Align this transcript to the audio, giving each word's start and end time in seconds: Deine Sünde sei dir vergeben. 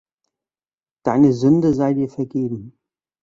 Deine 1.03 1.31
Sünde 1.31 1.75
sei 1.75 1.93
dir 1.93 2.09
vergeben. 2.09 2.75